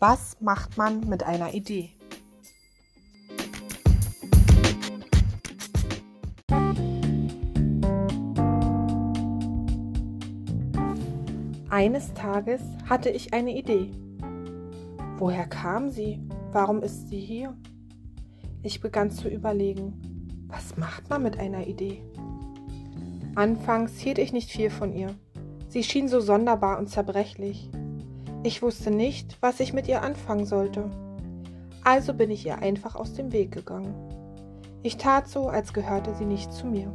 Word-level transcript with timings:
Was 0.00 0.36
macht 0.40 0.78
man 0.78 1.08
mit 1.08 1.24
einer 1.24 1.54
Idee? 1.54 1.90
Eines 11.68 12.14
Tages 12.14 12.60
hatte 12.88 13.10
ich 13.10 13.34
eine 13.34 13.56
Idee. 13.58 13.90
Woher 15.16 15.48
kam 15.48 15.90
sie? 15.90 16.20
Warum 16.52 16.82
ist 16.82 17.08
sie 17.08 17.18
hier? 17.18 17.56
Ich 18.62 18.80
begann 18.80 19.10
zu 19.10 19.28
überlegen, 19.28 20.46
was 20.46 20.76
macht 20.76 21.10
man 21.10 21.24
mit 21.24 21.40
einer 21.40 21.66
Idee? 21.66 22.04
Anfangs 23.34 23.98
hielt 23.98 24.18
ich 24.18 24.32
nicht 24.32 24.50
viel 24.50 24.70
von 24.70 24.92
ihr. 24.92 25.16
Sie 25.66 25.82
schien 25.82 26.06
so 26.06 26.20
sonderbar 26.20 26.78
und 26.78 26.88
zerbrechlich. 26.88 27.68
Ich 28.44 28.62
wusste 28.62 28.90
nicht, 28.92 29.36
was 29.40 29.58
ich 29.58 29.72
mit 29.72 29.88
ihr 29.88 30.02
anfangen 30.02 30.46
sollte. 30.46 30.90
Also 31.82 32.14
bin 32.14 32.30
ich 32.30 32.46
ihr 32.46 32.58
einfach 32.58 32.94
aus 32.94 33.14
dem 33.14 33.32
Weg 33.32 33.50
gegangen. 33.50 33.94
Ich 34.82 34.96
tat 34.96 35.28
so, 35.28 35.48
als 35.48 35.72
gehörte 35.72 36.14
sie 36.14 36.24
nicht 36.24 36.52
zu 36.52 36.66
mir. 36.66 36.92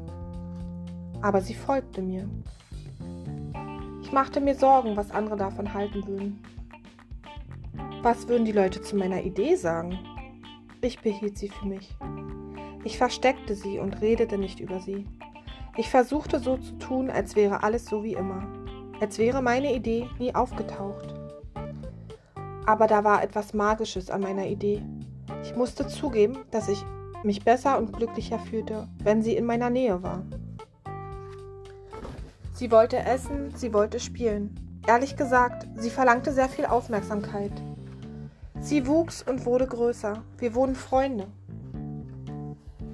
Aber 1.22 1.42
sie 1.42 1.54
folgte 1.54 2.02
mir. 2.02 2.30
Ich 4.02 4.12
machte 4.14 4.40
mir 4.40 4.56
Sorgen, 4.56 4.96
was 4.96 5.12
andere 5.12 5.36
davon 5.36 5.74
halten 5.74 6.08
würden. 6.08 6.42
Was 8.02 8.28
würden 8.28 8.46
die 8.46 8.52
Leute 8.52 8.82
zu 8.82 8.96
meiner 8.96 9.22
Idee 9.24 9.56
sagen? 9.56 10.00
Ich 10.82 11.00
behielt 11.00 11.38
sie 11.38 11.50
für 11.50 11.66
mich. 11.66 11.94
Ich 12.86 12.98
versteckte 12.98 13.56
sie 13.56 13.80
und 13.80 14.02
redete 14.02 14.38
nicht 14.38 14.60
über 14.60 14.80
sie. 14.80 15.06
Ich 15.76 15.90
versuchte 15.90 16.40
so 16.40 16.58
zu 16.58 16.78
tun, 16.78 17.10
als 17.10 17.36
wäre 17.36 17.64
alles 17.64 17.86
so 17.86 18.04
wie 18.04 18.14
immer, 18.14 18.48
als 19.02 19.18
wäre 19.18 19.42
meine 19.42 19.74
Idee 19.74 20.08
nie 20.20 20.36
aufgetaucht. 20.36 21.13
Aber 22.66 22.88
da 22.88 23.04
war 23.04 23.24
etwas 23.24 23.54
Magisches 23.54 24.10
an 24.10 24.22
meiner 24.22 24.48
Idee. 24.48 24.82
Ich 25.44 25.56
musste 25.56 25.88
zugeben, 25.88 26.38
dass 26.52 26.70
ich 26.70 26.84
mich 27.24 27.44
besser 27.44 27.78
und 27.78 27.94
glücklicher 27.94 28.40
fühlte, 28.40 28.88
wenn 29.04 29.22
sie 29.22 29.36
in 29.36 29.46
meiner 29.46 29.70
Nähe 29.70 30.02
war. 30.04 30.24
Sie 32.54 32.72
wollte 32.72 32.98
essen, 32.98 33.52
sie 33.56 33.74
wollte 33.74 34.00
spielen. 34.00 34.82
Ehrlich 34.88 35.16
gesagt, 35.16 35.68
sie 35.76 35.90
verlangte 35.90 36.32
sehr 36.32 36.50
viel 36.50 36.66
Aufmerksamkeit. 36.66 37.52
Sie 38.60 38.88
wuchs 38.88 39.22
und 39.22 39.46
wurde 39.46 39.68
größer. 39.68 40.24
Wir 40.38 40.56
wurden 40.56 40.76
Freunde. 40.76 41.28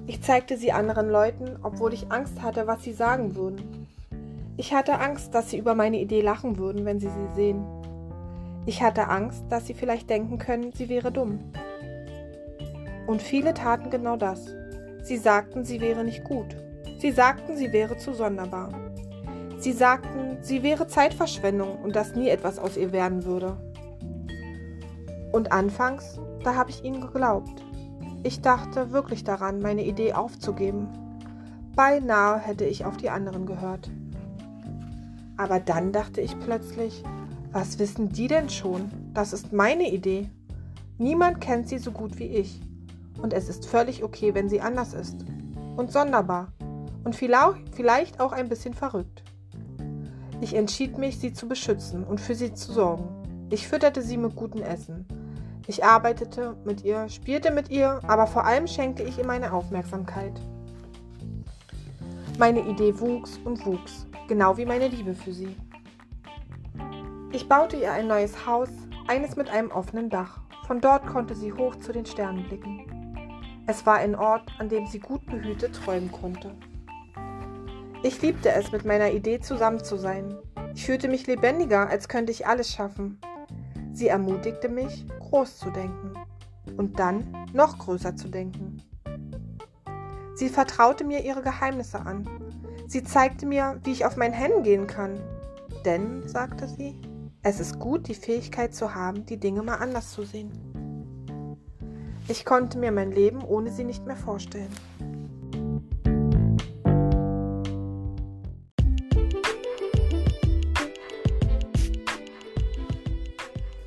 Ich 0.06 0.22
zeigte 0.22 0.56
sie 0.56 0.72
anderen 0.72 1.08
Leuten, 1.08 1.56
obwohl 1.62 1.92
ich 1.92 2.10
Angst 2.10 2.42
hatte, 2.42 2.66
was 2.66 2.82
sie 2.82 2.92
sagen 2.92 3.36
würden. 3.36 3.86
Ich 4.56 4.74
hatte 4.74 4.98
Angst, 4.98 5.34
dass 5.34 5.50
sie 5.50 5.58
über 5.58 5.74
meine 5.74 6.00
Idee 6.00 6.20
lachen 6.22 6.58
würden, 6.58 6.84
wenn 6.84 6.98
sie 6.98 7.08
sie 7.08 7.34
sehen. 7.34 7.64
Ich 8.66 8.82
hatte 8.82 9.08
Angst, 9.08 9.44
dass 9.48 9.66
sie 9.66 9.74
vielleicht 9.74 10.10
denken 10.10 10.38
können, 10.38 10.72
sie 10.72 10.88
wäre 10.88 11.10
dumm. 11.10 11.52
Und 13.06 13.22
viele 13.22 13.54
taten 13.54 13.90
genau 13.90 14.16
das. 14.16 14.54
Sie 15.02 15.16
sagten, 15.16 15.64
sie 15.64 15.80
wäre 15.80 16.04
nicht 16.04 16.24
gut. 16.24 16.56
Sie 16.98 17.10
sagten, 17.10 17.56
sie 17.56 17.72
wäre 17.72 17.96
zu 17.96 18.12
sonderbar. 18.12 18.70
Sie 19.58 19.72
sagten, 19.72 20.38
sie 20.42 20.62
wäre 20.62 20.86
Zeitverschwendung 20.86 21.78
und 21.82 21.96
dass 21.96 22.14
nie 22.14 22.28
etwas 22.28 22.58
aus 22.58 22.76
ihr 22.76 22.92
werden 22.92 23.24
würde. 23.24 23.56
Und 25.32 25.52
anfangs, 25.52 26.20
da 26.44 26.54
habe 26.54 26.70
ich 26.70 26.84
ihnen 26.84 27.00
geglaubt. 27.00 27.62
Ich 28.22 28.42
dachte 28.42 28.90
wirklich 28.90 29.24
daran, 29.24 29.60
meine 29.60 29.84
Idee 29.84 30.12
aufzugeben. 30.12 30.88
Beinahe 31.74 32.38
hätte 32.38 32.64
ich 32.64 32.84
auf 32.84 32.98
die 32.98 33.10
anderen 33.10 33.46
gehört. 33.46 33.90
Aber 35.36 35.58
dann 35.58 35.92
dachte 35.92 36.20
ich 36.20 36.38
plötzlich, 36.38 37.02
was 37.52 37.78
wissen 37.80 38.10
die 38.10 38.28
denn 38.28 38.48
schon? 38.48 38.90
Das 39.12 39.32
ist 39.32 39.52
meine 39.52 39.90
Idee. 39.90 40.30
Niemand 40.98 41.40
kennt 41.40 41.68
sie 41.68 41.78
so 41.78 41.90
gut 41.90 42.18
wie 42.18 42.28
ich. 42.28 42.60
Und 43.20 43.32
es 43.32 43.48
ist 43.48 43.66
völlig 43.66 44.04
okay, 44.04 44.34
wenn 44.34 44.48
sie 44.48 44.60
anders 44.60 44.94
ist. 44.94 45.24
Und 45.76 45.90
sonderbar. 45.90 46.52
Und 47.02 47.16
vielleicht 47.16 48.20
auch 48.20 48.32
ein 48.32 48.48
bisschen 48.48 48.74
verrückt. 48.74 49.24
Ich 50.40 50.54
entschied 50.54 50.96
mich, 50.96 51.18
sie 51.18 51.32
zu 51.32 51.48
beschützen 51.48 52.04
und 52.04 52.20
für 52.20 52.34
sie 52.34 52.54
zu 52.54 52.72
sorgen. 52.72 53.48
Ich 53.50 53.66
fütterte 53.66 54.00
sie 54.00 54.16
mit 54.16 54.36
gutem 54.36 54.62
Essen. 54.62 55.06
Ich 55.66 55.84
arbeitete 55.84 56.56
mit 56.64 56.84
ihr, 56.84 57.08
spielte 57.08 57.50
mit 57.50 57.68
ihr, 57.68 58.00
aber 58.06 58.26
vor 58.26 58.44
allem 58.44 58.66
schenkte 58.66 59.02
ich 59.02 59.18
ihr 59.18 59.26
meine 59.26 59.52
Aufmerksamkeit. 59.52 60.40
Meine 62.38 62.60
Idee 62.60 62.98
wuchs 63.00 63.38
und 63.44 63.64
wuchs, 63.66 64.06
genau 64.28 64.56
wie 64.56 64.64
meine 64.64 64.88
Liebe 64.88 65.14
für 65.14 65.32
sie. 65.32 65.56
Ich 67.32 67.48
baute 67.48 67.76
ihr 67.76 67.92
ein 67.92 68.08
neues 68.08 68.44
Haus, 68.44 68.70
eines 69.06 69.36
mit 69.36 69.48
einem 69.50 69.70
offenen 69.70 70.10
Dach. 70.10 70.40
Von 70.66 70.80
dort 70.80 71.06
konnte 71.06 71.36
sie 71.36 71.52
hoch 71.52 71.76
zu 71.76 71.92
den 71.92 72.04
Sternen 72.04 72.42
blicken. 72.42 73.14
Es 73.68 73.86
war 73.86 73.98
ein 73.98 74.16
Ort, 74.16 74.50
an 74.58 74.68
dem 74.68 74.86
sie 74.88 74.98
gut 74.98 75.24
behütet 75.26 75.76
träumen 75.76 76.10
konnte. 76.10 76.56
Ich 78.02 78.20
liebte 78.20 78.50
es, 78.50 78.72
mit 78.72 78.84
meiner 78.84 79.12
Idee 79.12 79.38
zusammen 79.38 79.84
zu 79.84 79.96
sein. 79.96 80.34
Ich 80.74 80.84
fühlte 80.86 81.06
mich 81.06 81.28
lebendiger, 81.28 81.88
als 81.88 82.08
könnte 82.08 82.32
ich 82.32 82.48
alles 82.48 82.72
schaffen. 82.72 83.20
Sie 83.92 84.08
ermutigte 84.08 84.68
mich, 84.68 85.06
groß 85.20 85.58
zu 85.58 85.70
denken 85.70 86.14
und 86.76 86.98
dann 86.98 87.46
noch 87.52 87.78
größer 87.78 88.16
zu 88.16 88.28
denken. 88.28 88.82
Sie 90.34 90.48
vertraute 90.48 91.04
mir 91.04 91.24
ihre 91.24 91.42
Geheimnisse 91.42 92.00
an. 92.00 92.28
Sie 92.88 93.04
zeigte 93.04 93.46
mir, 93.46 93.78
wie 93.84 93.92
ich 93.92 94.04
auf 94.04 94.16
meinen 94.16 94.34
Händen 94.34 94.64
gehen 94.64 94.88
kann. 94.88 95.20
Denn, 95.84 96.26
sagte 96.26 96.66
sie, 96.66 97.00
es 97.42 97.58
ist 97.58 97.78
gut, 97.78 98.08
die 98.08 98.14
Fähigkeit 98.14 98.74
zu 98.74 98.94
haben, 98.94 99.24
die 99.24 99.38
Dinge 99.38 99.62
mal 99.62 99.76
anders 99.76 100.12
zu 100.12 100.24
sehen. 100.24 100.52
Ich 102.28 102.44
konnte 102.44 102.78
mir 102.78 102.92
mein 102.92 103.10
Leben 103.10 103.42
ohne 103.42 103.72
sie 103.72 103.84
nicht 103.84 104.06
mehr 104.06 104.16
vorstellen. 104.16 104.74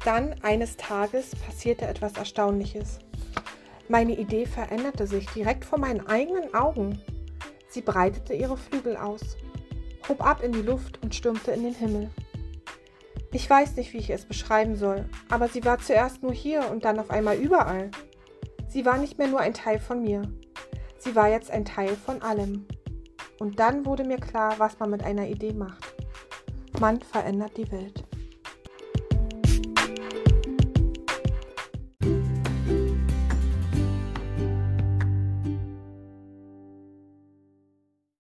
Dann 0.03 0.36
eines 0.42 0.75
Tages 0.75 1.34
passierte 1.36 1.86
etwas 1.86 2.13
Erstaunliches. 2.18 3.00
Meine 3.88 4.18
Idee 4.18 4.46
veränderte 4.46 5.08
sich 5.08 5.30
direkt 5.30 5.63
vor 5.63 5.80
meinen 5.80 6.06
eigenen 6.08 6.53
Augen. 6.53 7.00
Sie 7.69 7.81
breitete 7.81 8.34
ihre 8.34 8.58
Flügel 8.58 8.97
aus, 8.97 9.38
hob 10.09 10.25
ab 10.25 10.44
in 10.44 10.52
die 10.52 10.62
Luft 10.62 11.02
und 11.02 11.16
stürmte 11.16 11.52
in 11.52 11.63
den 11.63 11.75
Himmel. 11.75 12.09
Ich 13.36 13.50
weiß 13.50 13.78
nicht, 13.78 13.94
wie 13.94 13.98
ich 13.98 14.12
es 14.12 14.26
beschreiben 14.26 14.76
soll, 14.76 15.10
aber 15.28 15.48
sie 15.48 15.66
war 15.66 15.80
zuerst 15.80 16.22
nur 16.22 16.34
hier 16.34 16.70
und 16.70 16.86
dann 16.86 17.00
auf 17.00 17.10
einmal 17.10 17.36
überall. 17.36 17.90
Sie 18.70 18.86
war 18.86 19.00
nicht 19.00 19.18
mehr 19.18 19.28
nur 19.28 19.40
ein 19.40 19.56
Teil 19.56 19.80
von 19.80 20.04
mir. 20.04 20.22
Sie 21.00 21.16
war 21.16 21.30
jetzt 21.30 21.50
ein 21.50 21.66
Teil 21.66 21.96
von 21.96 22.22
allem. 22.22 22.68
Und 23.40 23.60
dann 23.60 23.88
wurde 23.88 24.04
mir 24.04 24.18
klar, 24.18 24.54
was 24.60 24.78
man 24.78 24.92
mit 24.92 25.04
einer 25.04 25.28
Idee 25.28 25.52
macht. 25.52 25.96
Man 26.80 27.02
verändert 27.02 27.58
die 27.58 27.72
Welt. 27.72 28.03